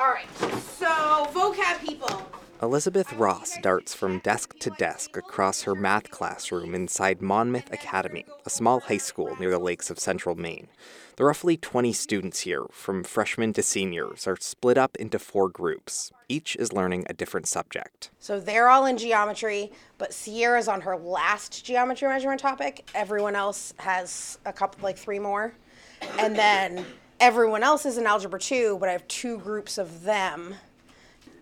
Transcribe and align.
All 0.00 0.12
right. 0.12 0.26
So, 0.78 0.86
vocab 1.34 1.78
people. 1.86 2.26
Elizabeth 2.62 3.12
Ross 3.12 3.58
darts 3.60 3.94
from 3.94 4.20
desk 4.20 4.58
to 4.60 4.70
desk 4.70 5.14
across 5.18 5.62
her 5.62 5.74
math 5.74 6.10
classroom 6.10 6.74
inside 6.74 7.20
Monmouth 7.20 7.70
Academy, 7.70 8.24
a 8.46 8.50
small 8.50 8.80
high 8.80 8.96
school 8.96 9.36
near 9.38 9.50
the 9.50 9.58
lakes 9.58 9.90
of 9.90 9.98
central 9.98 10.36
Maine. 10.36 10.68
The 11.16 11.24
roughly 11.24 11.58
20 11.58 11.92
students 11.92 12.40
here, 12.40 12.64
from 12.70 13.04
freshmen 13.04 13.52
to 13.52 13.62
seniors, 13.62 14.26
are 14.26 14.38
split 14.40 14.78
up 14.78 14.96
into 14.96 15.18
four 15.18 15.50
groups. 15.50 16.12
Each 16.30 16.56
is 16.56 16.72
learning 16.72 17.04
a 17.10 17.12
different 17.12 17.46
subject. 17.46 18.08
So 18.18 18.40
they're 18.40 18.70
all 18.70 18.86
in 18.86 18.96
geometry, 18.96 19.70
but 19.98 20.14
Sierra's 20.14 20.66
on 20.66 20.80
her 20.80 20.96
last 20.96 21.62
geometry 21.62 22.08
measurement 22.08 22.40
topic. 22.40 22.88
Everyone 22.94 23.36
else 23.36 23.74
has 23.76 24.38
a 24.46 24.52
couple, 24.54 24.82
like 24.82 24.96
three 24.96 25.18
more. 25.18 25.52
And 26.18 26.34
then 26.34 26.86
everyone 27.20 27.62
else 27.62 27.84
is 27.84 27.98
in 27.98 28.06
algebra 28.06 28.40
two, 28.40 28.78
but 28.80 28.88
I 28.88 28.92
have 28.92 29.06
two 29.06 29.38
groups 29.38 29.78
of 29.78 30.02
them. 30.02 30.54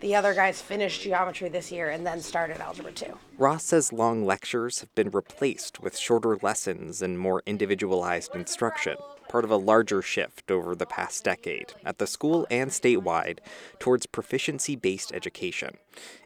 The 0.00 0.14
other 0.14 0.32
guys 0.32 0.62
finished 0.62 1.02
geometry 1.02 1.48
this 1.48 1.72
year 1.72 1.90
and 1.90 2.06
then 2.06 2.20
started 2.20 2.60
algebra 2.60 2.92
two. 2.92 3.18
Ross 3.36 3.64
says 3.64 3.92
long 3.92 4.24
lectures 4.24 4.80
have 4.80 4.94
been 4.94 5.10
replaced 5.10 5.80
with 5.80 5.96
shorter 5.98 6.38
lessons 6.40 7.02
and 7.02 7.18
more 7.18 7.42
individualized 7.46 8.32
instruction, 8.34 8.96
part 9.28 9.42
of 9.44 9.50
a 9.50 9.56
larger 9.56 10.00
shift 10.00 10.52
over 10.52 10.76
the 10.76 10.86
past 10.86 11.24
decade, 11.24 11.72
at 11.84 11.98
the 11.98 12.06
school 12.06 12.46
and 12.48 12.70
statewide, 12.70 13.38
towards 13.80 14.06
proficiency 14.06 14.76
based 14.76 15.12
education. 15.12 15.76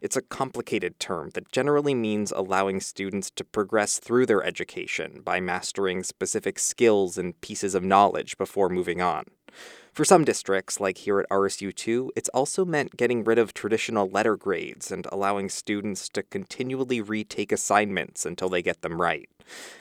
It's 0.02 0.16
a 0.16 0.22
complicated 0.22 1.00
term 1.00 1.30
that 1.32 1.50
generally 1.50 1.94
means 1.94 2.30
allowing 2.30 2.78
students 2.80 3.30
to 3.30 3.44
progress 3.44 3.98
through 3.98 4.26
their 4.26 4.44
education 4.44 5.22
by 5.24 5.40
mastering 5.40 6.02
specific 6.02 6.58
skills 6.58 7.16
and 7.16 7.40
pieces 7.40 7.74
of 7.74 7.82
knowledge 7.82 8.36
before 8.36 8.68
moving 8.68 9.00
on. 9.00 9.24
For 9.92 10.06
some 10.06 10.24
districts, 10.24 10.80
like 10.80 10.98
here 10.98 11.20
at 11.20 11.28
RSU2, 11.28 12.10
it's 12.16 12.30
also 12.30 12.64
meant 12.64 12.96
getting 12.96 13.24
rid 13.24 13.38
of 13.38 13.52
traditional 13.52 14.08
letter 14.08 14.38
grades 14.38 14.90
and 14.90 15.06
allowing 15.12 15.50
students 15.50 16.08
to 16.10 16.22
continually 16.22 17.02
retake 17.02 17.52
assignments 17.52 18.24
until 18.24 18.48
they 18.48 18.62
get 18.62 18.80
them 18.80 19.02
right. 19.02 19.28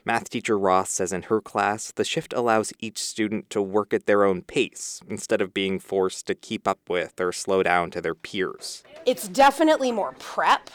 Math 0.04 0.30
teacher 0.30 0.58
Ross 0.60 0.92
says 0.92 1.14
in 1.14 1.24
her 1.24 1.40
class, 1.40 1.92
the 1.92 2.04
shift 2.04 2.34
allows 2.34 2.74
each 2.80 2.98
student 2.98 3.50
to 3.52 3.62
work 3.62 3.94
at 3.94 4.06
their 4.06 4.26
own 4.26 4.42
pace 4.42 5.02
instead 5.10 5.42
of 5.42 5.54
being 5.54 5.80
forced 5.80 6.28
to 6.28 6.36
keep 6.36 6.68
up 6.68 6.80
with 6.90 7.20
or 7.22 7.32
slow 7.32 7.64
down 7.64 7.90
to 7.92 8.02
their 8.02 8.16
peers. 8.16 8.84
It's 9.06 9.30
definitely 9.30 9.94
more 9.94 10.14
prep, 10.20 10.70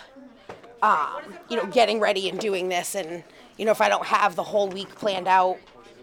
um, 0.83 1.35
you 1.51 1.57
know, 1.57 1.67
getting 1.67 2.01
ready 2.01 2.29
and 2.31 2.39
doing 2.39 2.71
this. 2.71 2.95
And, 2.95 3.23
you 3.59 3.67
know, 3.67 3.73
if 3.73 3.83
I 3.83 3.91
don't 3.91 4.07
have 4.07 4.35
the 4.35 4.45
whole 4.45 4.69
week 4.69 4.95
planned 4.95 5.29
out, 5.29 5.59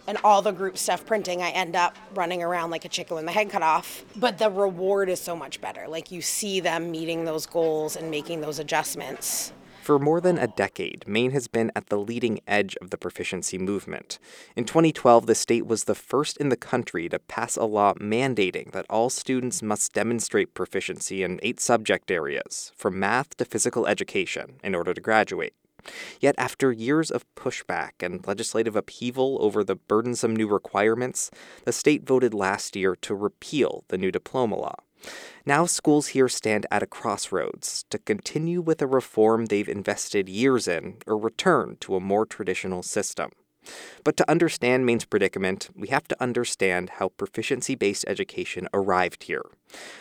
and 0.07 0.17
all 0.23 0.41
the 0.41 0.51
group 0.51 0.77
stuff 0.77 1.05
printing, 1.05 1.41
I 1.41 1.49
end 1.49 1.75
up 1.75 1.95
running 2.13 2.43
around 2.43 2.71
like 2.71 2.85
a 2.85 2.89
chicken 2.89 3.15
with 3.15 3.25
my 3.25 3.31
head 3.31 3.49
cut 3.49 3.63
off. 3.63 4.03
But 4.15 4.37
the 4.37 4.49
reward 4.49 5.09
is 5.09 5.19
so 5.19 5.35
much 5.35 5.61
better. 5.61 5.87
Like 5.87 6.11
you 6.11 6.21
see 6.21 6.59
them 6.59 6.91
meeting 6.91 7.25
those 7.25 7.45
goals 7.45 7.95
and 7.95 8.11
making 8.11 8.41
those 8.41 8.59
adjustments. 8.59 9.53
For 9.83 9.99
more 9.99 10.21
than 10.21 10.37
a 10.37 10.47
decade, 10.47 11.03
Maine 11.05 11.31
has 11.31 11.49
been 11.49 11.69
at 11.75 11.87
the 11.87 11.97
leading 11.97 12.39
edge 12.47 12.77
of 12.77 12.89
the 12.89 12.97
proficiency 12.97 13.57
movement. 13.57 14.17
In 14.55 14.63
2012, 14.63 15.25
the 15.25 15.35
state 15.35 15.67
was 15.67 15.83
the 15.83 15.93
first 15.93 16.37
in 16.37 16.47
the 16.47 16.55
country 16.55 17.09
to 17.09 17.19
pass 17.19 17.57
a 17.57 17.65
law 17.65 17.93
mandating 17.95 18.71
that 18.71 18.85
all 18.89 19.09
students 19.09 19.61
must 19.61 19.91
demonstrate 19.91 20.53
proficiency 20.53 21.21
in 21.21 21.37
eight 21.43 21.59
subject 21.59 22.09
areas, 22.11 22.71
from 22.77 22.97
math 22.97 23.35
to 23.35 23.43
physical 23.43 23.85
education, 23.85 24.53
in 24.63 24.73
order 24.73 24.93
to 24.93 25.01
graduate. 25.01 25.53
Yet, 26.19 26.35
after 26.37 26.71
years 26.71 27.11
of 27.11 27.25
pushback 27.35 27.91
and 28.01 28.25
legislative 28.25 28.75
upheaval 28.75 29.37
over 29.41 29.63
the 29.63 29.75
burdensome 29.75 30.35
new 30.35 30.47
requirements, 30.47 31.31
the 31.65 31.71
state 31.71 32.05
voted 32.05 32.33
last 32.33 32.75
year 32.75 32.95
to 32.97 33.15
repeal 33.15 33.83
the 33.87 33.97
new 33.97 34.11
diploma 34.11 34.55
law. 34.55 34.75
Now, 35.45 35.65
schools 35.65 36.07
here 36.07 36.29
stand 36.29 36.65
at 36.71 36.83
a 36.83 36.87
crossroads 36.87 37.83
to 37.89 37.97
continue 37.97 38.61
with 38.61 38.81
a 38.81 38.87
reform 38.87 39.47
they've 39.47 39.67
invested 39.67 40.29
years 40.29 40.67
in 40.67 40.97
or 41.05 41.17
return 41.17 41.77
to 41.81 41.95
a 41.95 41.99
more 41.99 42.25
traditional 42.25 42.83
system. 42.83 43.31
But 44.03 44.17
to 44.17 44.29
understand 44.29 44.85
Maine's 44.85 45.05
predicament, 45.05 45.69
we 45.75 45.87
have 45.87 46.07
to 46.09 46.21
understand 46.21 46.91
how 46.97 47.09
proficiency 47.09 47.75
based 47.75 48.05
education 48.07 48.67
arrived 48.73 49.23
here. 49.23 49.43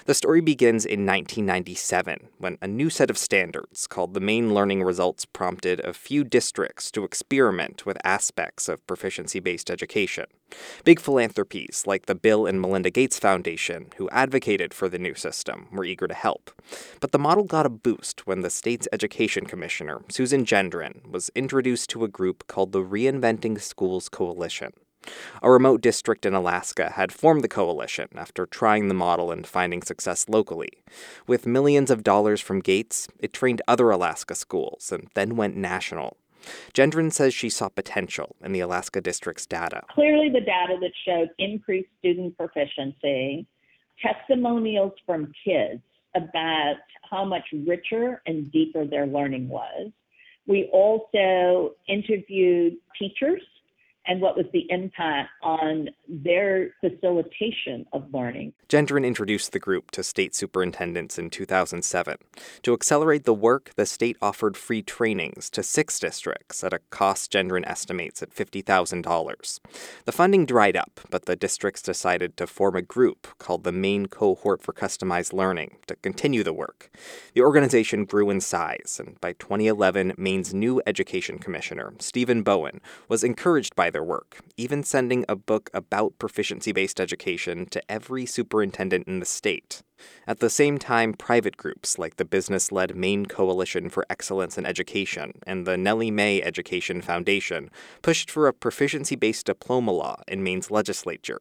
The 0.07 0.15
story 0.15 0.41
begins 0.41 0.85
in 0.85 1.07
1997 1.07 2.29
when 2.39 2.59
a 2.61 2.69
new 2.69 2.91
set 2.91 3.11
of 3.11 3.19
standards 3.19 3.87
called 3.87 4.15
the 4.15 4.21
Maine 4.21 4.53
Learning 4.53 4.83
Results 4.83 5.25
prompted 5.25 5.81
a 5.81 5.93
few 5.93 6.25
districts 6.25 6.91
to 6.93 7.05
experiment 7.05 7.87
with 7.87 7.97
aspects 8.05 8.69
of 8.69 8.87
proficiency 8.87 9.41
based 9.41 9.71
education. 9.71 10.27
Big 10.85 11.01
philanthropies 11.01 11.85
like 11.87 12.07
the 12.07 12.15
Bill 12.15 12.47
and 12.47 12.61
Melinda 12.61 12.91
Gates 12.91 13.19
Foundation, 13.19 13.87
who 13.97 14.09
advocated 14.11 14.75
for 14.75 14.89
the 14.89 14.99
new 14.99 15.15
system, 15.15 15.69
were 15.73 15.85
eager 15.85 16.09
to 16.09 16.15
help. 16.15 16.51
But 17.01 17.13
the 17.13 17.19
model 17.19 17.45
got 17.45 17.67
a 17.67 17.71
boost 17.71 18.27
when 18.27 18.41
the 18.41 18.51
state's 18.51 18.89
education 18.93 19.47
commissioner, 19.47 20.03
Susan 20.09 20.45
Gendron, 20.45 21.07
was 21.11 21.31
introduced 21.35 21.91
to 21.91 22.05
a 22.05 22.09
group 22.09 22.47
called 22.47 22.73
the 22.73 22.85
Reinventing 22.85 23.61
Schools 23.61 24.09
Coalition. 24.09 24.73
A 25.43 25.51
remote 25.51 25.81
district 25.81 26.25
in 26.25 26.35
Alaska 26.35 26.91
had 26.91 27.13
formed 27.13 27.43
the 27.43 27.49
coalition 27.49 28.09
after 28.15 28.47
trying 28.47 28.89
the 28.89 28.95
model 28.95 29.33
and 29.33 29.47
finding 29.47 29.83
success 29.83 30.29
locally. 30.29 30.71
With 31.27 31.47
millions 31.47 31.91
of 31.91 32.05
dollars 32.05 32.41
from 32.41 32.61
Gates, 32.61 33.09
it 33.19 33.33
trained 33.33 33.63
other 33.67 33.91
Alaska 33.91 34.35
schools 34.35 34.93
and 34.93 35.09
then 35.15 35.37
went 35.37 35.57
national. 35.57 36.17
Gendron 36.75 37.13
says 37.13 37.35
she 37.35 37.51
saw 37.51 37.69
potential 37.69 38.37
in 38.45 38.53
the 38.53 38.61
Alaska 38.61 39.01
district's 39.01 39.47
data. 39.47 39.83
Clearly, 39.91 40.29
the 40.29 40.41
data 40.41 40.77
that 40.81 40.93
showed 41.05 41.31
increased 41.39 41.89
student 41.99 42.37
proficiency, 42.37 43.47
testimonials 44.01 44.93
from 45.07 45.33
kids 45.45 45.83
about 46.15 46.77
how 47.11 47.25
much 47.25 47.45
richer 47.67 48.23
and 48.27 48.51
deeper 48.53 48.85
their 48.85 49.07
learning 49.07 49.49
was. 49.49 49.91
We 50.47 50.69
also 50.73 51.75
interviewed 51.89 52.75
teachers 52.99 53.43
and 54.07 54.21
what 54.21 54.37
was 54.37 54.47
the 54.53 54.67
impact 54.71 55.31
on 55.43 55.89
their 56.09 56.75
facilitation 56.81 57.87
of 57.93 58.13
learning. 58.13 58.53
Gendron 58.69 59.07
introduced 59.07 59.53
the 59.53 59.59
group 59.59 59.91
to 59.93 60.03
state 60.03 60.35
superintendents 60.35 61.19
in 61.19 61.31
2007. 61.31 62.17
To 62.63 62.73
accelerate 62.73 63.25
the 63.25 63.35
work, 63.35 63.71
the 63.77 63.87
state 63.87 64.17
offered 64.21 64.57
free 64.57 64.83
trainings 64.83 65.49
to 65.51 65.63
six 65.63 65.99
districts 65.99 66.65
at 66.65 66.73
a 66.73 66.81
cost 66.91 67.33
Gendron 67.33 67.67
estimates 67.67 68.23
at 68.23 68.35
$50,000. 68.35 69.61
The 70.05 70.13
funding 70.13 70.47
dried 70.47 70.77
up, 70.77 71.01
but 71.11 71.27
the 71.27 71.37
districts 71.37 71.83
decided 71.83 72.37
to 72.37 72.47
form 72.47 72.77
a 72.77 72.83
group 72.83 73.29
called 73.39 73.65
the 73.65 73.73
Maine 73.73 74.07
Cohort 74.07 74.63
for 74.63 74.73
Customized 74.73 75.33
Learning 75.33 75.77
to 75.87 75.97
continue 75.97 76.43
the 76.43 76.53
work. 76.53 76.91
The 77.35 77.43
organization 77.43 78.05
grew 78.05 78.31
in 78.31 78.41
size, 78.41 79.01
and 79.05 79.21
by 79.21 79.35
2011, 79.35 80.15
Maine's 80.17 80.53
new 80.53 80.83
education 80.87 81.39
commissioner, 81.39 81.93
Stephen 81.99 82.43
Bowen, 82.43 82.81
was 83.09 83.23
encouraged 83.23 83.77
by 83.77 83.91
their 83.93 84.05
work, 84.05 84.41
even 84.57 84.83
sending 84.83 85.25
a 85.29 85.37
book 85.37 85.71
about 85.73 86.19
proficiency 86.19 86.73
based 86.73 87.01
education 87.01 87.67
to 87.67 87.83
every 87.91 88.27
superintendent 88.27 89.07
in 89.07 89.21
the 89.21 89.27
state. 89.27 89.83
At 90.27 90.41
the 90.41 90.51
same 90.51 90.79
time, 90.79 91.13
private 91.15 91.57
groups 91.57 91.99
like 91.99 92.17
the 92.17 92.25
business 92.25 92.73
led 92.73 92.97
Maine 92.97 93.27
Coalition 93.27 93.89
for 93.89 94.07
Excellence 94.11 94.59
in 94.59 94.67
Education 94.67 95.33
and 95.47 95.67
the 95.67 95.77
Nellie 95.77 96.11
Mae 96.11 96.43
Education 96.43 97.01
Foundation 97.03 97.71
pushed 98.03 98.31
for 98.31 98.49
a 98.49 98.53
proficiency 98.53 99.17
based 99.17 99.47
diploma 99.47 99.93
law 99.93 100.23
in 100.29 100.43
Maine's 100.43 100.71
legislature. 100.71 101.41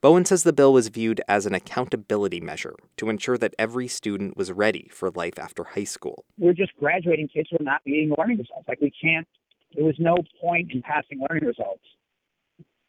Bowen 0.00 0.24
says 0.24 0.42
the 0.42 0.52
bill 0.52 0.72
was 0.72 0.88
viewed 0.88 1.20
as 1.28 1.46
an 1.46 1.54
accountability 1.54 2.40
measure 2.40 2.74
to 2.96 3.08
ensure 3.08 3.38
that 3.38 3.54
every 3.58 3.88
student 3.88 4.36
was 4.36 4.52
ready 4.52 4.88
for 4.90 5.10
life 5.10 5.38
after 5.38 5.64
high 5.64 5.84
school. 5.84 6.24
We're 6.38 6.52
just 6.52 6.74
graduating 6.78 7.28
kids 7.28 7.48
who 7.50 7.56
are 7.60 7.64
not 7.64 7.82
meeting 7.84 8.14
learning 8.16 8.38
results. 8.38 8.68
Like, 8.68 8.80
we 8.80 8.92
can't 9.02 9.26
there 9.74 9.84
was 9.84 9.96
no 9.98 10.16
point 10.40 10.72
in 10.72 10.82
passing 10.82 11.20
learning 11.28 11.46
results 11.46 11.84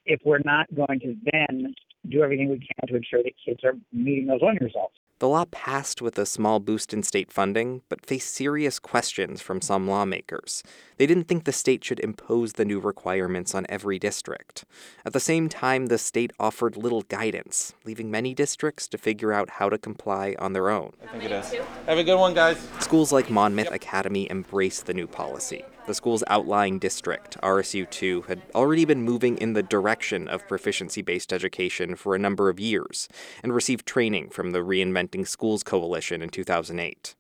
if 0.06 0.20
we're 0.26 0.40
not 0.44 0.68
going 0.74 1.00
to 1.00 1.16
then 1.32 1.74
do 2.10 2.24
everything 2.24 2.50
we 2.50 2.58
can 2.58 2.88
to 2.88 2.96
ensure 2.96 3.22
that 3.24 3.34
kids 3.46 3.64
are 3.64 3.74
meeting 3.92 4.28
those 4.28 4.42
learning 4.42 4.64
results. 4.64 4.96
The 5.20 5.28
law 5.28 5.44
passed 5.52 6.02
with 6.02 6.18
a 6.18 6.26
small 6.26 6.62
boost 6.62 6.94
in 6.94 7.04
state 7.04 7.30
funding, 7.30 7.82
but 7.90 8.06
faced 8.06 8.34
serious 8.34 8.80
questions 8.80 9.42
from 9.42 9.60
some 9.60 9.86
lawmakers. 9.86 10.64
They 10.96 11.06
didn't 11.06 11.26
think 11.26 11.44
the 11.44 11.52
state 11.52 11.84
should 11.84 12.00
impose 12.00 12.54
the 12.54 12.64
new 12.64 12.80
requirements 12.80 13.54
on 13.54 13.66
every 13.68 14.00
district. 14.00 14.64
At 15.06 15.12
the 15.12 15.20
same 15.20 15.50
time, 15.50 15.88
the 15.88 15.98
state 15.98 16.32
offered 16.40 16.78
little 16.78 17.02
guidance, 17.02 17.74
leaving 17.84 18.10
many 18.10 18.34
districts 18.34 18.88
to 18.88 18.98
figure 18.98 19.34
out 19.34 19.50
how 19.50 19.68
to 19.68 19.78
comply 19.78 20.38
on 20.40 20.54
their 20.54 20.70
own. 20.70 20.94
I 21.04 21.08
think 21.08 21.26
it 21.26 21.32
is. 21.34 21.54
Have 21.86 21.98
a 21.98 22.04
good 22.06 22.18
one, 22.18 22.34
guys. 22.34 22.58
Schools 22.80 23.12
like 23.12 23.30
Monmouth 23.30 23.74
Academy 23.74 24.32
embraced 24.32 24.86
the 24.86 24.94
new 24.94 25.06
policy. 25.06 25.66
The 25.90 25.96
school's 25.96 26.24
outlying 26.28 26.78
district, 26.78 27.36
RSU2, 27.42 28.28
had 28.28 28.44
already 28.54 28.86
been 28.86 29.02
moving 29.02 29.40
in 29.40 29.54
the 29.54 29.64
direction 29.64 30.28
of 30.28 30.48
proficiency 30.48 31.02
based 31.02 31.34
education 31.34 31.96
for 31.96 32.14
a 32.14 32.20
number 32.20 32.48
of 32.48 32.60
years 32.60 33.10
and 33.42 33.56
received 33.56 33.88
training 33.88 34.30
from 34.30 34.52
the 34.52 34.60
Reinventing 34.60 35.28
Schools 35.28 35.64
Coalition 35.64 36.22
in 36.22 36.30
2008. 36.30 37.16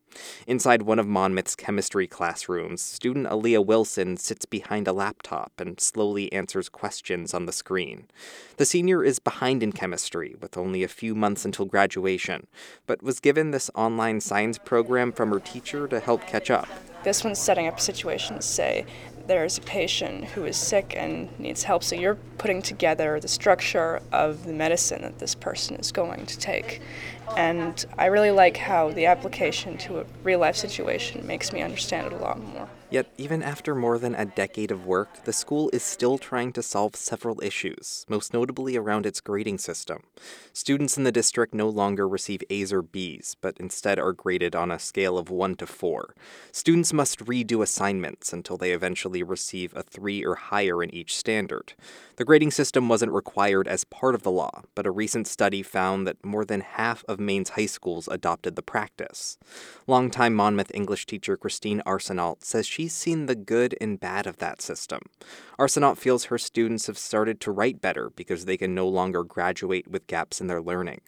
Inside 0.47 0.83
one 0.83 0.99
of 0.99 1.07
Monmouth's 1.07 1.55
chemistry 1.55 2.07
classrooms, 2.07 2.81
student 2.81 3.27
Aaliyah 3.27 3.65
Wilson 3.65 4.17
sits 4.17 4.45
behind 4.45 4.87
a 4.87 4.93
laptop 4.93 5.51
and 5.59 5.79
slowly 5.79 6.31
answers 6.33 6.69
questions 6.69 7.33
on 7.33 7.45
the 7.45 7.51
screen. 7.51 8.07
The 8.57 8.65
senior 8.65 9.03
is 9.03 9.19
behind 9.19 9.63
in 9.63 9.71
chemistry, 9.71 10.35
with 10.41 10.57
only 10.57 10.83
a 10.83 10.87
few 10.87 11.15
months 11.15 11.45
until 11.45 11.65
graduation, 11.65 12.47
but 12.87 13.03
was 13.03 13.19
given 13.19 13.51
this 13.51 13.71
online 13.75 14.21
science 14.21 14.57
program 14.57 15.11
from 15.11 15.31
her 15.31 15.39
teacher 15.39 15.87
to 15.87 15.99
help 15.99 16.25
catch 16.27 16.49
up. 16.49 16.67
This 17.03 17.23
one's 17.23 17.39
setting 17.39 17.67
up 17.67 17.79
situations, 17.79 18.43
say, 18.43 18.85
there's 19.29 19.59
a 19.59 19.61
patient 19.61 20.25
who 20.25 20.43
is 20.45 20.57
sick 20.57 20.95
and 20.97 21.29
needs 21.39 21.61
help, 21.61 21.83
so 21.83 21.95
you're 21.95 22.17
putting 22.39 22.63
together 22.63 23.19
the 23.19 23.27
structure 23.27 24.01
of 24.11 24.45
the 24.45 24.53
medicine 24.53 25.03
that 25.03 25.19
this 25.19 25.35
person 25.35 25.75
is 25.75 25.91
going 25.91 26.25
to 26.25 26.37
take. 26.39 26.81
And 27.37 27.85
I 27.97 28.07
really 28.07 28.31
like 28.31 28.57
how 28.57 28.91
the 28.91 29.05
application 29.05 29.77
to 29.79 29.99
a 29.99 30.05
real 30.23 30.39
life 30.39 30.55
situation 30.55 31.25
makes 31.25 31.53
me 31.53 31.61
understand 31.61 32.07
it 32.07 32.13
a 32.13 32.17
lot 32.17 32.39
more. 32.39 32.67
Yet, 32.91 33.05
even 33.19 33.43
after 33.43 33.75
more 33.75 33.99
than 33.99 34.15
a 34.15 34.25
decade 34.25 34.71
of 34.71 34.87
work, 34.87 35.23
the 35.23 35.31
school 35.31 35.69
is 35.71 35.83
still 35.83 36.17
trying 36.17 36.51
to 36.53 36.63
solve 36.63 36.95
several 36.95 37.39
issues, 37.43 38.03
most 38.09 38.33
notably 38.33 38.75
around 38.75 39.05
its 39.05 39.21
grading 39.21 39.59
system. 39.59 40.01
Students 40.53 40.97
in 40.97 41.03
the 41.03 41.11
district 41.11 41.53
no 41.53 41.69
longer 41.69 42.07
receive 42.07 42.41
A's 42.49 42.73
or 42.73 42.81
B's, 42.81 43.35
but 43.41 43.57
instead 43.59 43.99
are 43.99 44.11
graded 44.11 44.55
on 44.55 44.71
a 44.71 44.79
scale 44.79 45.19
of 45.19 45.29
1 45.29 45.55
to 45.57 45.67
4. 45.67 46.15
Students 46.51 46.91
must 46.91 47.25
redo 47.25 47.61
assignments 47.61 48.33
until 48.33 48.57
they 48.57 48.71
eventually 48.71 49.21
receive 49.21 49.71
a 49.75 49.83
3 49.83 50.25
or 50.25 50.33
higher 50.33 50.81
in 50.81 50.93
each 50.93 51.15
standard. 51.15 51.73
The 52.15 52.25
grading 52.25 52.51
system 52.51 52.89
wasn't 52.89 53.11
required 53.11 53.67
as 53.67 53.83
part 53.83 54.15
of 54.15 54.23
the 54.23 54.31
law, 54.31 54.63
but 54.73 54.87
a 54.87 54.91
recent 54.91 55.27
study 55.27 55.61
found 55.61 56.07
that 56.07 56.25
more 56.25 56.43
than 56.43 56.61
half 56.61 57.05
of 57.07 57.18
Maine's 57.19 57.49
high 57.49 57.65
schools 57.65 58.07
adopted 58.11 58.55
the 58.55 58.61
practice. 58.61 59.37
Longtime 59.87 60.33
Monmouth 60.33 60.71
English 60.73 61.05
teacher 61.05 61.37
Christine 61.37 61.81
Arsenault 61.85 62.43
says 62.43 62.67
she's 62.67 62.93
seen 62.93 63.25
the 63.25 63.35
good 63.35 63.75
and 63.81 63.99
bad 63.99 64.27
of 64.27 64.37
that 64.37 64.61
system. 64.61 65.01
Arsenault 65.57 65.97
feels 65.97 66.25
her 66.25 66.37
students 66.37 66.87
have 66.87 66.97
started 66.97 67.39
to 67.41 67.51
write 67.51 67.81
better 67.81 68.09
because 68.11 68.45
they 68.45 68.57
can 68.57 68.73
no 68.73 68.87
longer 68.87 69.23
graduate 69.23 69.87
with 69.87 70.07
gaps 70.07 70.39
in 70.41 70.47
their 70.47 70.61
learning 70.61 71.01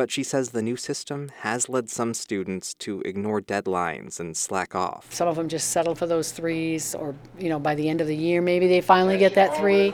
but 0.00 0.10
she 0.10 0.22
says 0.22 0.52
the 0.52 0.62
new 0.62 0.76
system 0.76 1.30
has 1.40 1.68
led 1.68 1.90
some 1.90 2.14
students 2.14 2.72
to 2.72 3.02
ignore 3.04 3.38
deadlines 3.38 4.18
and 4.18 4.34
slack 4.34 4.74
off. 4.74 5.12
Some 5.12 5.28
of 5.28 5.36
them 5.36 5.46
just 5.46 5.72
settle 5.72 5.94
for 5.94 6.06
those 6.06 6.32
threes, 6.32 6.94
or, 6.94 7.14
you 7.38 7.50
know, 7.50 7.58
by 7.58 7.74
the 7.74 7.86
end 7.86 8.00
of 8.00 8.06
the 8.06 8.16
year, 8.16 8.40
maybe 8.40 8.66
they 8.66 8.80
finally 8.80 9.18
get 9.18 9.34
that 9.34 9.54
three. 9.58 9.92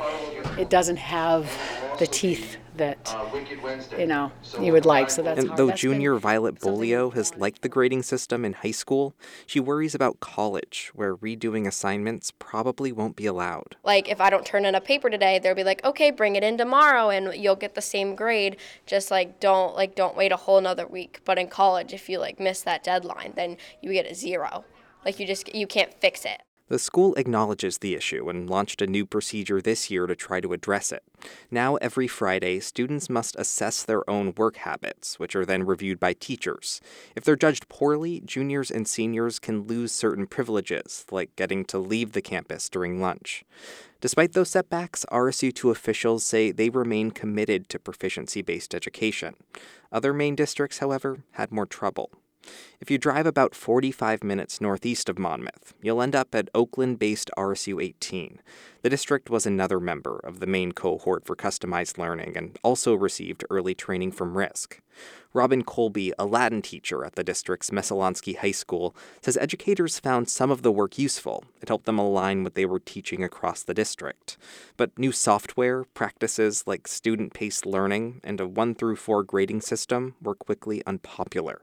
It 0.60 0.70
doesn't 0.70 0.98
have 0.98 1.50
the 1.98 2.06
teeth 2.06 2.56
that 2.76 3.14
uh, 3.16 3.42
you 3.98 4.06
know 4.06 4.30
you 4.60 4.72
would 4.72 4.84
like. 4.84 5.10
So 5.10 5.22
that's 5.22 5.38
and 5.38 5.48
hard. 5.48 5.58
though 5.58 5.66
That's 5.68 5.80
junior 5.80 6.12
been 6.12 6.20
Violet 6.20 6.60
Bolio 6.60 7.12
has 7.14 7.34
liked 7.36 7.62
the 7.62 7.68
grading 7.68 8.02
system 8.02 8.44
in 8.44 8.52
high 8.52 8.70
school, 8.70 9.14
she 9.46 9.60
worries 9.60 9.94
about 9.94 10.20
college, 10.20 10.90
where 10.94 11.16
redoing 11.16 11.66
assignments 11.66 12.30
probably 12.30 12.92
won't 12.92 13.16
be 13.16 13.26
allowed. 13.26 13.76
Like 13.82 14.08
if 14.08 14.20
I 14.20 14.30
don't 14.30 14.44
turn 14.44 14.64
in 14.64 14.74
a 14.74 14.80
paper 14.80 15.10
today, 15.10 15.38
they'll 15.38 15.54
be 15.54 15.64
like, 15.64 15.84
"Okay, 15.84 16.10
bring 16.10 16.36
it 16.36 16.44
in 16.44 16.58
tomorrow 16.58 17.10
and 17.10 17.34
you'll 17.34 17.56
get 17.56 17.74
the 17.74 17.82
same 17.82 18.14
grade." 18.14 18.56
Just 18.86 19.10
like 19.10 19.40
don't 19.40 19.74
like 19.74 19.94
don't 19.94 20.16
wait 20.16 20.32
a 20.32 20.36
whole 20.36 20.58
another 20.58 20.86
week. 20.86 21.20
But 21.24 21.38
in 21.38 21.48
college, 21.48 21.92
if 21.92 22.08
you 22.08 22.18
like 22.18 22.38
miss 22.38 22.60
that 22.62 22.84
deadline, 22.84 23.32
then 23.36 23.56
you 23.80 23.92
get 23.92 24.10
a 24.10 24.14
zero. 24.14 24.64
Like 25.04 25.20
you 25.20 25.26
just 25.26 25.54
you 25.54 25.66
can't 25.66 25.94
fix 25.94 26.24
it. 26.24 26.42
The 26.68 26.80
school 26.80 27.14
acknowledges 27.14 27.78
the 27.78 27.94
issue 27.94 28.28
and 28.28 28.50
launched 28.50 28.82
a 28.82 28.88
new 28.88 29.06
procedure 29.06 29.60
this 29.60 29.88
year 29.88 30.08
to 30.08 30.16
try 30.16 30.40
to 30.40 30.52
address 30.52 30.90
it. 30.90 31.04
Now, 31.48 31.76
every 31.76 32.08
Friday, 32.08 32.58
students 32.58 33.08
must 33.08 33.36
assess 33.36 33.84
their 33.84 34.08
own 34.10 34.34
work 34.36 34.56
habits, 34.56 35.20
which 35.20 35.36
are 35.36 35.46
then 35.46 35.64
reviewed 35.64 36.00
by 36.00 36.14
teachers. 36.14 36.80
If 37.14 37.22
they're 37.22 37.36
judged 37.36 37.68
poorly, 37.68 38.20
juniors 38.24 38.72
and 38.72 38.88
seniors 38.88 39.38
can 39.38 39.68
lose 39.68 39.92
certain 39.92 40.26
privileges, 40.26 41.06
like 41.12 41.36
getting 41.36 41.64
to 41.66 41.78
leave 41.78 42.12
the 42.12 42.20
campus 42.20 42.68
during 42.68 43.00
lunch. 43.00 43.44
Despite 44.00 44.32
those 44.32 44.50
setbacks, 44.50 45.06
RSU2 45.12 45.70
officials 45.70 46.24
say 46.24 46.50
they 46.50 46.68
remain 46.68 47.12
committed 47.12 47.68
to 47.68 47.78
proficiency 47.78 48.42
based 48.42 48.74
education. 48.74 49.36
Other 49.92 50.12
Maine 50.12 50.34
districts, 50.34 50.78
however, 50.78 51.20
had 51.32 51.52
more 51.52 51.66
trouble. 51.66 52.10
If 52.80 52.90
you 52.90 52.98
drive 52.98 53.26
about 53.26 53.54
45 53.54 54.22
minutes 54.22 54.60
northeast 54.60 55.08
of 55.08 55.18
Monmouth, 55.18 55.74
you'll 55.82 56.02
end 56.02 56.14
up 56.14 56.34
at 56.34 56.48
Oakland 56.54 56.98
based 56.98 57.30
RSU 57.36 57.82
18. 57.82 58.40
The 58.82 58.90
district 58.90 59.30
was 59.30 59.46
another 59.46 59.80
member 59.80 60.20
of 60.22 60.40
the 60.40 60.46
Maine 60.46 60.72
cohort 60.72 61.24
for 61.24 61.36
customized 61.36 61.98
learning 61.98 62.36
and 62.36 62.58
also 62.62 62.94
received 62.94 63.44
early 63.50 63.74
training 63.74 64.12
from 64.12 64.34
RISC. 64.34 64.80
Robin 65.32 65.62
Colby, 65.62 66.12
a 66.18 66.24
Latin 66.24 66.62
teacher 66.62 67.04
at 67.04 67.14
the 67.14 67.24
district's 67.24 67.70
Messalonskee 67.70 68.38
High 68.38 68.52
School, 68.52 68.96
says 69.20 69.36
educators 69.36 69.98
found 69.98 70.28
some 70.28 70.50
of 70.50 70.62
the 70.62 70.72
work 70.72 70.98
useful. 70.98 71.44
It 71.60 71.68
helped 71.68 71.84
them 71.84 71.98
align 71.98 72.42
what 72.42 72.54
they 72.54 72.64
were 72.64 72.80
teaching 72.80 73.22
across 73.22 73.62
the 73.62 73.74
district. 73.74 74.38
But 74.76 74.98
new 74.98 75.12
software, 75.12 75.84
practices 75.84 76.64
like 76.66 76.88
student 76.88 77.34
paced 77.34 77.66
learning, 77.66 78.20
and 78.24 78.40
a 78.40 78.46
1 78.46 78.74
through 78.76 78.96
4 78.96 79.22
grading 79.24 79.60
system 79.60 80.14
were 80.22 80.34
quickly 80.34 80.82
unpopular. 80.86 81.60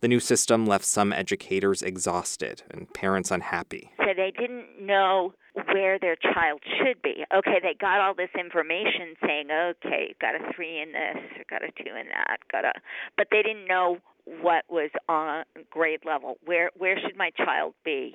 The 0.00 0.08
new 0.08 0.20
system 0.20 0.66
left 0.66 0.84
some 0.84 1.12
educators 1.12 1.82
exhausted 1.82 2.62
and 2.70 2.92
parents 2.94 3.32
unhappy. 3.32 3.90
They 4.14 4.32
didn't 4.36 4.80
know 4.80 5.34
where 5.72 5.98
their 5.98 6.16
child 6.16 6.60
should 6.78 7.02
be. 7.02 7.24
Okay, 7.34 7.58
they 7.62 7.74
got 7.80 8.00
all 8.00 8.14
this 8.14 8.30
information 8.38 9.14
saying, 9.24 9.48
okay, 9.50 10.14
got 10.20 10.34
a 10.34 10.52
three 10.54 10.80
in 10.80 10.92
this, 10.92 11.16
or 11.38 11.44
got 11.50 11.62
a 11.62 11.72
two 11.72 11.90
in 11.90 12.08
that, 12.08 12.38
got 12.52 12.64
a, 12.64 12.72
but 13.16 13.28
they 13.30 13.42
didn't 13.42 13.66
know 13.66 13.98
what 14.40 14.64
was 14.68 14.90
on 15.08 15.44
grade 15.70 16.00
level. 16.04 16.36
Where 16.44 16.70
where 16.76 16.98
should 17.00 17.16
my 17.16 17.30
child 17.30 17.74
be? 17.84 18.14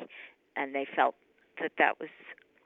And 0.56 0.76
they 0.76 0.86
felt 0.96 1.16
that 1.60 1.72
that 1.80 2.00
was 2.00 2.10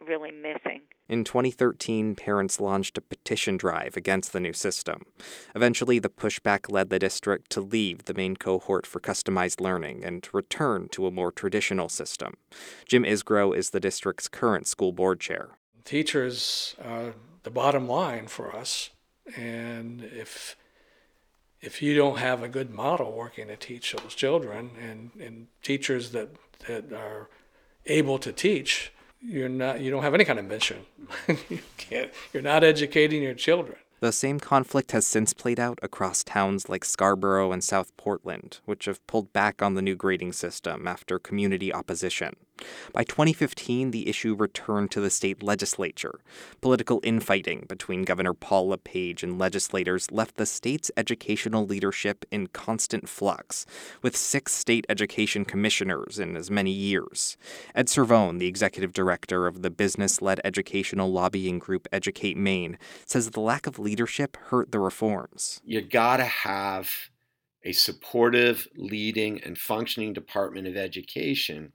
really 0.06 0.32
missing. 0.32 0.82
In 1.10 1.24
2013, 1.24 2.16
parents 2.16 2.60
launched 2.60 2.98
a 2.98 3.02
petition 3.02 3.56
drive 3.56 3.96
against 3.96 4.34
the 4.34 4.40
new 4.40 4.54
system. 4.54 5.04
Eventually, 5.56 6.00
the 6.00 6.10
pushback 6.10 6.70
led 6.70 6.90
the 6.90 7.00
district 7.00 7.50
to 7.52 7.62
leave 7.62 8.06
the 8.06 8.14
Maine 8.14 8.36
cohort 8.36 8.86
for 8.86 9.00
customized 9.00 9.62
learning 9.62 10.04
and 10.04 10.28
return 10.34 10.90
to 10.90 11.08
a 11.08 11.12
more 11.12 11.32
traditional 11.32 11.88
system. 11.88 12.36
Jim 12.86 13.04
Isgrow 13.04 13.56
is 13.56 13.70
the 13.70 13.80
district's 13.80 14.28
current 14.28 14.68
school 14.68 14.92
board 14.92 15.22
chair. 15.22 15.52
Teachers 15.86 16.76
are 16.84 17.14
the 17.44 17.52
bottom 17.52 17.88
line 17.88 18.28
for 18.28 18.54
us, 18.54 18.90
and 19.38 20.04
if 20.04 20.58
if 21.62 21.82
you 21.82 21.96
don't 21.96 22.20
have 22.20 22.44
a 22.44 22.48
good 22.48 22.70
model 22.70 23.12
working 23.12 23.48
to 23.48 23.56
teach 23.56 23.94
those 23.94 24.14
children 24.14 24.72
and, 24.80 25.12
and 25.20 25.48
teachers 25.64 26.12
that, 26.12 26.30
that 26.68 26.94
are 26.94 27.30
able 27.88 28.20
to 28.20 28.32
teach, 28.32 28.94
you're 29.22 29.50
not 29.50 29.82
you 29.82 29.92
don't 29.92 30.04
have 30.04 30.14
any 30.14 30.26
kind 30.26 30.40
of 30.40 30.46
mission. 30.46 30.86
you 31.50 31.60
can't 31.78 32.12
you're 32.34 32.44
not 32.44 32.64
educating 32.64 33.24
your 33.24 33.34
children. 33.34 33.78
The 34.00 34.12
same 34.12 34.40
conflict 34.40 34.92
has 34.92 35.08
since 35.08 35.34
played 35.34 35.60
out 35.60 35.80
across 35.82 36.24
towns 36.24 36.70
like 36.70 36.86
Scarborough 36.86 37.52
and 37.52 37.64
South 37.64 37.96
Portland, 37.98 38.60
which 38.66 38.86
have 38.86 39.06
pulled 39.08 39.34
back 39.34 39.64
on 39.64 39.74
the 39.74 39.82
new 39.82 39.96
grading 39.96 40.34
system 40.34 40.88
after 40.88 41.18
community 41.18 41.74
opposition. 41.74 42.36
By 42.94 43.04
2015, 43.04 43.92
the 43.92 44.08
issue 44.08 44.36
returned 44.36 44.92
to 44.92 45.02
the 45.02 45.10
state 45.10 45.44
legislature. 45.44 46.20
Political 46.62 47.00
infighting 47.04 47.66
between 47.68 48.04
Governor 48.04 48.34
Paul 48.34 48.70
LePage 48.70 49.24
and 49.24 49.38
legislators 49.38 50.12
left 50.12 50.38
the 50.38 50.46
state's 50.46 50.92
educational 50.98 51.66
leadership 51.66 52.26
in 52.32 52.48
constant 52.48 53.08
flux, 53.10 53.66
with 54.02 54.16
six 54.16 54.54
state 54.54 54.86
education 54.90 55.46
commissioners 55.46 56.20
in 56.20 56.36
as 56.36 56.52
many 56.52 56.72
years. 56.72 57.38
Ed 57.76 57.88
Cervone, 57.88 58.40
the 58.40 58.48
executive 58.48 58.94
director 58.94 59.48
of 59.48 59.62
the 59.62 59.70
business 59.70 60.22
led 60.22 60.42
educational 60.44 61.12
lobbying 61.12 61.60
group 61.60 61.88
Educate 61.92 62.38
Maine, 62.38 62.78
says 63.06 63.32
the 63.32 63.40
lack 63.40 63.68
of 63.68 63.80
leadership 63.80 64.38
hurt 64.48 64.72
the 64.72 64.80
reforms. 64.80 65.62
You 65.64 65.82
gotta 65.82 66.26
have 66.26 66.92
a 67.64 67.74
supportive, 67.74 68.68
leading, 68.76 69.42
and 69.44 69.58
functioning 69.58 70.14
Department 70.14 70.68
of 70.68 70.78
Education 70.78 71.74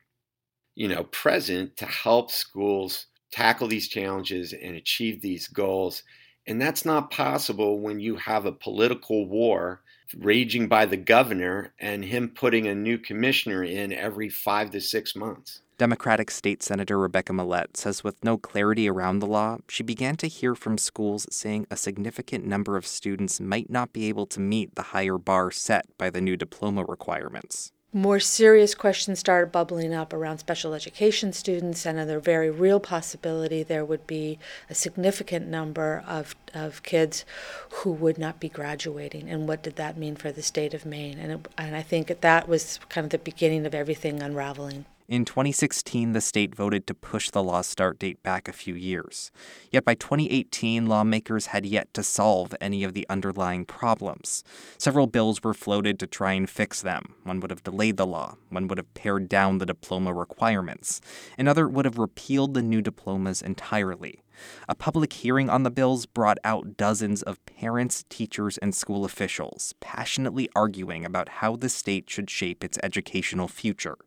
you 0.75 0.89
know, 0.89 1.05
present 1.05 1.77
to 1.77 1.87
help 1.87 2.31
schools 2.31 3.07
tackle 3.31 3.69
these 3.69 3.89
challenges 3.89 4.53
and 4.53 4.77
achieve 4.77 5.21
these 5.21 5.49
goals. 5.49 6.03
And 6.47 6.61
that's 6.61 6.85
not 6.85 7.11
possible 7.11 7.81
when 7.81 8.01
you 8.01 8.17
have 8.17 8.47
a 8.47 8.53
political 8.53 9.27
war 9.29 9.83
raging 10.19 10.69
by 10.69 10.85
the 10.85 10.97
governor 10.97 11.73
and 11.79 12.05
him 12.05 12.29
putting 12.29 12.67
a 12.67 12.75
new 12.75 12.99
commissioner 12.99 13.65
in 13.65 13.93
every 13.93 14.29
five 14.29 14.71
to 14.71 14.81
six 14.81 15.17
months. 15.17 15.61
Democratic 15.79 16.31
State 16.31 16.63
Senator 16.63 16.99
Rebecca 16.99 17.33
Millett 17.33 17.77
says 17.77 18.05
with 18.05 18.23
no 18.23 18.37
clarity 18.37 18.89
around 18.89 19.19
the 19.19 19.27
law, 19.27 19.59
she 19.69 19.83
began 19.83 20.17
to 20.17 20.29
hear 20.29 20.55
from 20.55 20.79
schools 20.79 21.27
saying 21.31 21.67
a 21.71 21.77
significant 21.77 22.45
number 22.45 22.77
of 22.77 22.87
students 22.87 23.41
might 23.41 23.71
not 23.71 23.93
be 23.93 24.09
able 24.09 24.27
to 24.27 24.39
meet 24.39 24.75
the 24.75 24.83
higher 24.83 25.19
bar 25.19 25.51
set 25.51 25.87
by 25.99 26.11
the 26.11 26.21
new 26.21 26.37
diploma 26.37 26.85
requirements. 26.85 27.73
More 27.93 28.19
serious 28.19 28.75
questions 28.75 29.19
started 29.19 29.53
bubbling 29.53 29.93
up 29.93 30.13
around 30.13 30.39
special 30.39 30.73
education 30.73 31.33
students, 31.33 31.85
and 31.85 31.99
a 31.99 32.21
very 32.21 32.51
real 32.51 32.81
possibility 32.81 33.63
there 33.63 33.85
would 33.85 34.07
be 34.07 34.39
a 34.71 34.75
significant 34.75 35.47
number 35.47 36.03
of, 36.07 36.35
of 36.55 36.83
kids 36.83 37.25
who 37.71 37.93
would 37.93 38.17
not 38.17 38.41
be 38.41 38.49
graduating. 38.49 39.29
And 39.29 39.47
what 39.47 39.63
did 39.63 39.77
that 39.77 39.99
mean 39.99 40.17
for 40.17 40.33
the 40.33 40.43
state 40.43 40.73
of 40.73 40.87
Maine? 40.87 41.19
And, 41.19 41.33
it, 41.33 41.49
and 41.59 41.77
I 41.77 41.83
think 41.83 42.21
that 42.21 42.49
was 42.49 42.81
kind 42.89 43.05
of 43.05 43.11
the 43.11 43.19
beginning 43.19 43.67
of 43.67 43.75
everything 43.75 44.23
unraveling. 44.23 44.87
In 45.13 45.27
2016, 45.27 46.13
the 46.13 46.23
state 46.23 46.55
voted 46.55 46.87
to 46.87 46.95
push 46.95 47.29
the 47.29 47.43
law's 47.43 47.67
start 47.67 47.99
date 47.99 48.23
back 48.23 48.49
a 48.49 48.53
few 48.55 48.75
years. 48.75 49.31
Yet 49.71 49.85
by 49.85 49.95
2018, 49.95 50.87
lawmakers 50.87 51.49
had 51.49 51.67
yet 51.67 51.93
to 51.93 52.03
solve 52.03 52.55
any 52.63 52.83
of 52.83 52.95
the 52.95 53.07
underlying 53.11 53.67
problems. 53.67 54.43
Several 54.79 55.07
bills 55.07 55.43
were 55.43 55.53
floated 55.53 55.99
to 55.99 56.07
try 56.07 56.33
and 56.33 56.49
fix 56.49 56.81
them. 56.81 57.17
One 57.25 57.41
would 57.41 57.51
have 57.51 57.63
delayed 57.63 57.99
the 57.99 58.07
law, 58.07 58.39
one 58.49 58.69
would 58.69 58.79
have 58.79 58.95
pared 58.95 59.29
down 59.29 59.59
the 59.59 59.67
diploma 59.67 60.15
requirements, 60.15 61.03
another 61.37 61.69
would 61.69 61.85
have 61.85 61.99
repealed 61.99 62.55
the 62.55 62.63
new 62.63 62.81
diplomas 62.81 63.43
entirely. 63.43 64.23
A 64.67 64.75
public 64.75 65.13
hearing 65.13 65.51
on 65.51 65.63
the 65.63 65.71
bills 65.71 66.07
brought 66.07 66.39
out 66.43 66.79
dozens 66.79 67.21
of 67.21 67.45
parents, 67.45 68.07
teachers, 68.09 68.57
and 68.57 68.75
school 68.75 69.05
officials 69.05 69.75
passionately 69.79 70.49
arguing 70.57 71.05
about 71.05 71.29
how 71.29 71.55
the 71.55 71.69
state 71.69 72.09
should 72.09 72.31
shape 72.31 72.65
its 72.65 72.79
educational 72.83 73.47
future. 73.47 73.99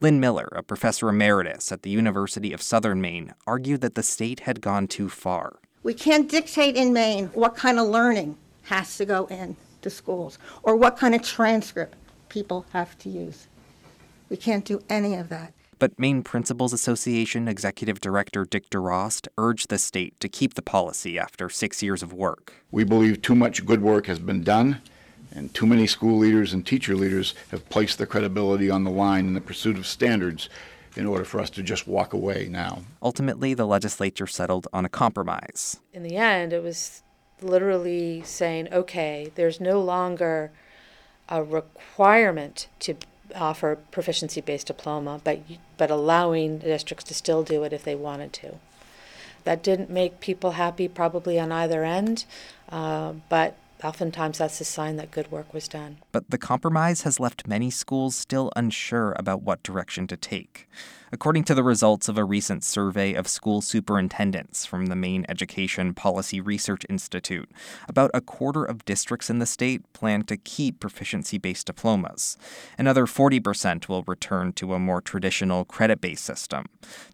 Lynne 0.00 0.20
Miller, 0.20 0.48
a 0.52 0.62
professor 0.62 1.08
emeritus 1.08 1.72
at 1.72 1.82
the 1.82 1.90
University 1.90 2.52
of 2.52 2.62
Southern 2.62 3.00
Maine, 3.00 3.34
argued 3.46 3.80
that 3.80 3.94
the 3.94 4.02
state 4.02 4.40
had 4.40 4.60
gone 4.60 4.86
too 4.86 5.08
far. 5.08 5.58
We 5.82 5.94
can't 5.94 6.28
dictate 6.28 6.76
in 6.76 6.92
Maine 6.92 7.26
what 7.28 7.56
kind 7.56 7.78
of 7.78 7.88
learning 7.88 8.36
has 8.64 8.96
to 8.96 9.04
go 9.04 9.26
in 9.26 9.56
to 9.82 9.90
schools 9.90 10.38
or 10.62 10.76
what 10.76 10.96
kind 10.96 11.14
of 11.14 11.22
transcript 11.22 11.94
people 12.28 12.66
have 12.72 12.98
to 12.98 13.08
use. 13.08 13.48
We 14.28 14.36
can't 14.36 14.64
do 14.64 14.82
any 14.88 15.14
of 15.14 15.28
that. 15.28 15.52
But 15.78 15.98
Maine 15.98 16.22
Principals 16.22 16.72
Association 16.72 17.48
Executive 17.48 18.00
Director 18.00 18.44
Dick 18.44 18.70
Durost 18.70 19.28
urged 19.36 19.68
the 19.68 19.78
state 19.78 20.18
to 20.20 20.28
keep 20.28 20.54
the 20.54 20.62
policy 20.62 21.18
after 21.18 21.50
six 21.50 21.82
years 21.82 22.02
of 22.02 22.12
work. 22.12 22.54
We 22.70 22.84
believe 22.84 23.20
too 23.20 23.34
much 23.34 23.66
good 23.66 23.82
work 23.82 24.06
has 24.06 24.18
been 24.18 24.42
done 24.42 24.80
and 25.34 25.52
too 25.52 25.66
many 25.66 25.86
school 25.86 26.18
leaders 26.18 26.52
and 26.52 26.66
teacher 26.66 26.94
leaders 26.94 27.34
have 27.50 27.68
placed 27.68 27.98
their 27.98 28.06
credibility 28.06 28.70
on 28.70 28.84
the 28.84 28.90
line 28.90 29.26
in 29.26 29.34
the 29.34 29.40
pursuit 29.40 29.76
of 29.76 29.86
standards 29.86 30.48
in 30.96 31.06
order 31.06 31.24
for 31.24 31.40
us 31.40 31.50
to 31.50 31.62
just 31.62 31.88
walk 31.88 32.12
away 32.12 32.48
now. 32.48 32.82
Ultimately, 33.02 33.52
the 33.52 33.66
legislature 33.66 34.26
settled 34.26 34.68
on 34.72 34.84
a 34.84 34.88
compromise. 34.88 35.80
In 35.92 36.04
the 36.04 36.16
end, 36.16 36.52
it 36.52 36.62
was 36.62 37.02
literally 37.42 38.22
saying, 38.24 38.68
okay, 38.72 39.32
there's 39.34 39.60
no 39.60 39.80
longer 39.80 40.52
a 41.28 41.42
requirement 41.42 42.68
to 42.78 42.94
offer 43.34 43.76
proficiency 43.90 44.40
based 44.40 44.68
diploma, 44.68 45.20
but, 45.24 45.40
but 45.76 45.90
allowing 45.90 46.58
districts 46.58 47.04
to 47.04 47.14
still 47.14 47.42
do 47.42 47.64
it 47.64 47.72
if 47.72 47.82
they 47.82 47.94
wanted 47.96 48.32
to. 48.34 48.54
That 49.42 49.62
didn't 49.62 49.90
make 49.90 50.20
people 50.20 50.52
happy, 50.52 50.88
probably 50.88 51.38
on 51.40 51.50
either 51.50 51.84
end, 51.84 52.24
uh, 52.70 53.14
but 53.28 53.56
Oftentimes, 53.84 54.38
that's 54.38 54.60
a 54.62 54.64
sign 54.64 54.96
that 54.96 55.10
good 55.10 55.30
work 55.30 55.52
was 55.52 55.68
done. 55.68 55.98
But 56.10 56.30
the 56.30 56.38
compromise 56.38 57.02
has 57.02 57.20
left 57.20 57.46
many 57.46 57.70
schools 57.70 58.16
still 58.16 58.50
unsure 58.56 59.12
about 59.18 59.42
what 59.42 59.62
direction 59.62 60.06
to 60.06 60.16
take. 60.16 60.66
According 61.14 61.44
to 61.44 61.54
the 61.54 61.62
results 61.62 62.08
of 62.08 62.18
a 62.18 62.24
recent 62.24 62.64
survey 62.64 63.14
of 63.14 63.28
school 63.28 63.60
superintendents 63.60 64.66
from 64.66 64.86
the 64.86 64.96
Maine 64.96 65.24
Education 65.28 65.94
Policy 65.94 66.40
Research 66.40 66.84
Institute, 66.88 67.48
about 67.88 68.10
a 68.12 68.20
quarter 68.20 68.64
of 68.64 68.84
districts 68.84 69.30
in 69.30 69.38
the 69.38 69.46
state 69.46 69.80
plan 69.92 70.24
to 70.24 70.36
keep 70.36 70.80
proficiency 70.80 71.38
based 71.38 71.68
diplomas. 71.68 72.36
Another 72.76 73.06
40% 73.06 73.88
will 73.88 74.02
return 74.08 74.52
to 74.54 74.74
a 74.74 74.80
more 74.80 75.00
traditional 75.00 75.64
credit 75.64 76.00
based 76.00 76.24
system. 76.24 76.64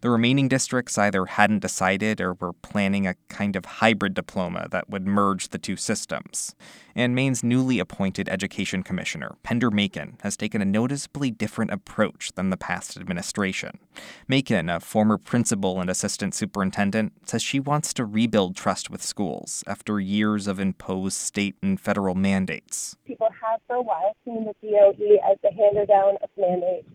The 0.01 0.09
remaining 0.09 0.47
districts 0.47 0.97
either 0.97 1.27
hadn't 1.27 1.59
decided 1.59 2.19
or 2.19 2.33
were 2.33 2.53
planning 2.53 3.05
a 3.05 3.17
kind 3.29 3.55
of 3.55 3.65
hybrid 3.65 4.15
diploma 4.15 4.67
that 4.71 4.89
would 4.89 5.05
merge 5.05 5.49
the 5.49 5.59
two 5.59 5.75
systems 5.75 6.55
and 6.95 7.15
Maine's 7.15 7.43
newly 7.43 7.79
appointed 7.79 8.29
Education 8.29 8.83
Commissioner, 8.83 9.35
Pender 9.43 9.71
Makin, 9.71 10.17
has 10.21 10.37
taken 10.37 10.61
a 10.61 10.65
noticeably 10.65 11.31
different 11.31 11.71
approach 11.71 12.31
than 12.35 12.49
the 12.49 12.57
past 12.57 12.97
administration. 12.97 13.79
Makin, 14.27 14.69
a 14.69 14.79
former 14.79 15.17
principal 15.17 15.79
and 15.79 15.89
assistant 15.89 16.33
superintendent, 16.33 17.13
says 17.27 17.41
she 17.41 17.59
wants 17.59 17.93
to 17.93 18.05
rebuild 18.05 18.55
trust 18.55 18.89
with 18.89 19.01
schools 19.01 19.63
after 19.67 19.99
years 19.99 20.47
of 20.47 20.59
imposed 20.59 21.17
state 21.17 21.55
and 21.61 21.79
federal 21.79 22.15
mandates. 22.15 22.95
People 23.05 23.29
have 23.41 23.59
for 23.67 23.77
a 23.77 23.81
while 23.81 24.15
seen 24.25 24.45
the 24.45 24.53
DOE 24.61 25.17
as 25.31 25.37
the 25.43 25.51
hander 25.51 25.85
down 25.85 26.15
of 26.21 26.29
mandates, 26.37 26.89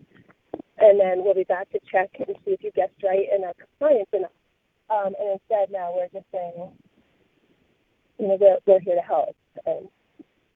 and 0.77 0.99
then 0.99 1.23
we'll 1.23 1.33
be 1.33 1.43
back 1.43 1.69
to 1.71 1.79
check 1.91 2.09
and 2.19 2.35
see 2.45 2.51
if 2.51 2.63
you 2.63 2.71
guessed 2.71 2.93
right 3.03 3.27
and 3.31 3.43
are 3.45 3.53
compliant 3.53 4.07
enough. 4.13 4.31
Um, 4.89 5.13
and 5.19 5.33
instead, 5.33 5.69
now 5.71 5.93
we're 5.93 6.07
just 6.07 6.31
saying, 6.31 6.71
you 8.19 8.27
know, 8.27 8.37
we're, 8.39 8.57
we're 8.65 8.79
here 8.79 8.95
to 8.95 9.01
help. 9.01 9.35
And 9.65 9.89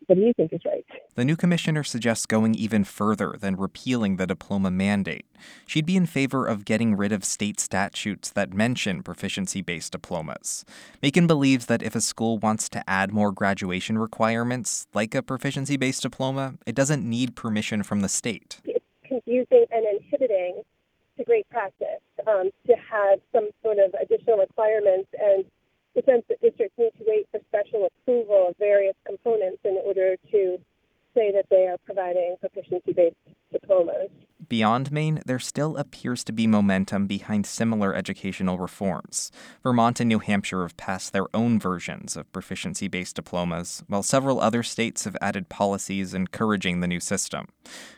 what 0.07 0.15
do 0.15 0.21
you 0.21 0.33
think 0.33 0.51
is 0.51 0.59
right? 0.65 0.85
The 1.15 1.23
new 1.23 1.37
commissioner 1.37 1.83
suggests 1.83 2.25
going 2.25 2.53
even 2.55 2.83
further 2.83 3.35
than 3.39 3.55
repealing 3.55 4.17
the 4.17 4.27
diploma 4.27 4.69
mandate. 4.69 5.25
She'd 5.65 5.85
be 5.85 5.95
in 5.95 6.05
favor 6.05 6.45
of 6.45 6.65
getting 6.65 6.97
rid 6.97 7.11
of 7.11 7.23
state 7.23 7.59
statutes 7.61 8.29
that 8.31 8.53
mention 8.53 9.03
proficiency 9.03 9.61
based 9.61 9.93
diplomas. 9.93 10.65
Makin 11.01 11.27
believes 11.27 11.67
that 11.67 11.81
if 11.81 11.95
a 11.95 12.01
school 12.01 12.37
wants 12.39 12.67
to 12.69 12.89
add 12.89 13.13
more 13.13 13.31
graduation 13.31 13.97
requirements, 13.97 14.85
like 14.93 15.15
a 15.15 15.23
proficiency 15.23 15.77
based 15.77 16.01
diploma, 16.01 16.55
it 16.65 16.75
doesn't 16.75 17.07
need 17.07 17.35
permission 17.35 17.81
from 17.81 18.01
the 18.01 18.09
state. 18.09 18.59
It's 18.65 18.83
confusing 19.07 19.65
and 19.71 19.85
inhibiting 19.85 20.63
to 21.17 21.23
great 21.23 21.47
practice 21.49 22.01
um, 22.27 22.49
to 22.67 22.73
have 22.73 23.19
some 23.31 23.49
sort 23.63 23.77
of 23.77 23.93
additional 24.01 24.37
requirements 24.37 25.09
and 25.19 25.45
the 25.95 26.03
sense 26.05 26.23
that 26.29 26.41
districts 26.41 26.77
need 26.77 26.91
to 26.97 27.05
wait 27.05 27.27
for 27.31 27.39
special 27.49 27.87
approval 27.87 28.47
of 28.49 28.55
various 28.57 28.95
components 29.05 29.59
in 29.65 29.77
order 29.83 30.15
to 30.31 30.57
say 31.13 31.31
that 31.31 31.45
they 31.49 31.67
are 31.67 31.77
providing 31.85 32.35
proficiency 32.39 32.93
based 32.93 33.15
diplomas. 33.51 34.09
Beyond 34.51 34.91
Maine, 34.91 35.21
there 35.25 35.39
still 35.39 35.77
appears 35.77 36.25
to 36.25 36.33
be 36.33 36.45
momentum 36.45 37.07
behind 37.07 37.45
similar 37.45 37.95
educational 37.95 38.57
reforms. 38.57 39.31
Vermont 39.63 40.01
and 40.01 40.09
New 40.09 40.19
Hampshire 40.19 40.63
have 40.63 40.75
passed 40.75 41.13
their 41.13 41.33
own 41.33 41.57
versions 41.57 42.17
of 42.17 42.29
proficiency 42.33 42.89
based 42.89 43.15
diplomas, 43.15 43.81
while 43.87 44.03
several 44.03 44.41
other 44.41 44.61
states 44.61 45.05
have 45.05 45.15
added 45.21 45.47
policies 45.47 46.13
encouraging 46.13 46.81
the 46.81 46.87
new 46.89 46.99
system. 46.99 47.47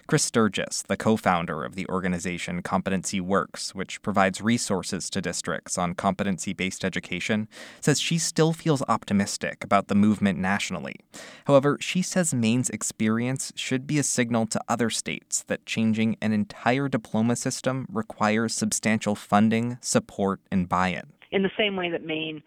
Chris 0.05 0.23
Sturgis, 0.25 0.83
the 0.83 0.97
co 0.97 1.17
founder 1.17 1.63
of 1.63 1.73
the 1.73 1.87
organization 1.87 2.61
Competency 2.61 3.19
Works, 3.19 3.73
which 3.73 4.01
provides 4.03 4.39
resources 4.41 5.09
to 5.09 5.21
districts 5.21 5.75
on 5.77 5.95
competency 5.95 6.53
based 6.53 6.85
education, 6.85 7.47
says 7.81 7.99
she 7.99 8.19
still 8.19 8.53
feels 8.53 8.83
optimistic 8.87 9.63
about 9.63 9.87
the 9.87 9.95
movement 9.95 10.37
nationally. 10.37 10.97
However, 11.45 11.77
she 11.79 12.03
says 12.03 12.31
Maine's 12.31 12.69
experience 12.69 13.51
should 13.55 13.87
be 13.87 13.97
a 13.97 14.03
signal 14.03 14.45
to 14.47 14.61
other 14.67 14.91
states 14.91 15.43
that 15.47 15.65
changing 15.65 16.17
an 16.21 16.33
entire 16.43 16.89
diploma 16.89 17.35
system 17.37 17.87
requires 17.89 18.53
substantial 18.53 19.15
funding, 19.15 19.77
support, 19.79 20.41
and 20.51 20.67
buy 20.67 20.89
in. 20.89 21.13
In 21.31 21.41
the 21.41 21.55
same 21.57 21.77
way 21.77 21.89
that 21.89 22.05
Maine 22.05 22.43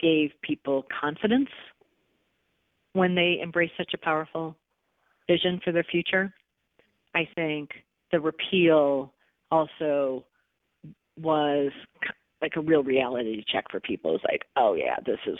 gave 0.00 0.30
people 0.42 0.86
confidence 1.00 1.50
when 2.92 3.16
they 3.16 3.40
embraced 3.42 3.72
such 3.76 3.92
a 3.92 3.98
powerful 3.98 4.56
vision 5.28 5.60
for 5.64 5.72
their 5.72 5.84
future, 5.84 6.32
I 7.14 7.28
think 7.34 7.70
the 8.12 8.20
repeal 8.20 9.12
also 9.50 10.24
was 11.20 11.72
like 12.40 12.52
a 12.56 12.60
real 12.60 12.84
reality 12.84 13.42
check 13.52 13.64
for 13.70 13.80
people. 13.80 14.14
It's 14.14 14.24
like, 14.24 14.44
oh 14.56 14.74
yeah, 14.74 14.96
this 15.04 15.18
is 15.26 15.38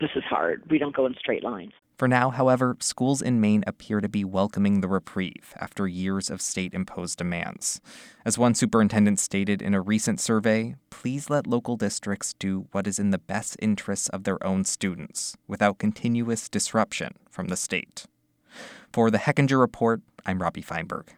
this 0.00 0.10
is 0.16 0.24
hard. 0.28 0.62
We 0.70 0.78
don't 0.78 0.96
go 0.96 1.06
in 1.06 1.14
straight 1.18 1.44
lines. 1.44 1.72
For 1.96 2.08
now, 2.08 2.30
however, 2.30 2.76
schools 2.80 3.22
in 3.22 3.40
Maine 3.40 3.62
appear 3.66 4.00
to 4.00 4.08
be 4.08 4.24
welcoming 4.24 4.80
the 4.80 4.88
reprieve 4.88 5.54
after 5.60 5.86
years 5.86 6.30
of 6.30 6.42
state 6.42 6.74
imposed 6.74 7.18
demands. 7.18 7.80
As 8.24 8.38
one 8.38 8.54
superintendent 8.54 9.20
stated 9.20 9.62
in 9.62 9.74
a 9.74 9.80
recent 9.80 10.18
survey, 10.18 10.74
please 10.90 11.30
let 11.30 11.46
local 11.46 11.76
districts 11.76 12.34
do 12.38 12.66
what 12.72 12.86
is 12.86 12.98
in 12.98 13.10
the 13.10 13.18
best 13.18 13.56
interests 13.60 14.08
of 14.08 14.24
their 14.24 14.44
own 14.44 14.64
students 14.64 15.36
without 15.46 15.78
continuous 15.78 16.48
disruption 16.48 17.12
from 17.30 17.48
the 17.48 17.56
state. 17.56 18.06
For 18.92 19.10
the 19.10 19.18
Hechinger 19.18 19.60
Report, 19.60 20.02
I'm 20.26 20.42
Robbie 20.42 20.62
Feinberg. 20.62 21.14